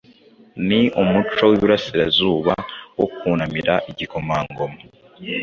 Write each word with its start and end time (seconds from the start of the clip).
Ni 0.67 0.81
umuco 1.01 1.41
w’iburasirazuba 1.49 2.53
wo 2.97 3.07
kunamira 3.15 3.73
igikomangoma 3.91 4.77